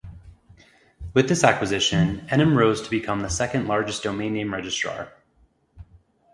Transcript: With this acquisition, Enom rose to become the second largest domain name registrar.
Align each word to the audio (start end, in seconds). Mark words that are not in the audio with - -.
With 1.13 1.29
this 1.29 1.43
acquisition, 1.43 2.21
Enom 2.31 2.57
rose 2.57 2.81
to 2.81 2.89
become 2.89 3.19
the 3.19 3.29
second 3.29 3.67
largest 3.67 4.01
domain 4.01 4.33
name 4.33 4.51
registrar. 4.51 5.11